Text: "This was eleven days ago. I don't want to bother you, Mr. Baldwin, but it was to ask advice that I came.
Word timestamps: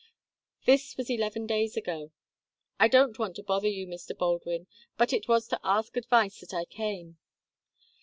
"This 0.65 0.97
was 0.97 1.11
eleven 1.11 1.45
days 1.45 1.77
ago. 1.77 2.09
I 2.79 2.87
don't 2.87 3.19
want 3.19 3.35
to 3.35 3.43
bother 3.43 3.67
you, 3.67 3.85
Mr. 3.85 4.17
Baldwin, 4.17 4.65
but 4.97 5.13
it 5.13 5.27
was 5.27 5.47
to 5.49 5.59
ask 5.63 5.95
advice 5.95 6.39
that 6.39 6.55
I 6.55 6.65
came. 6.65 7.19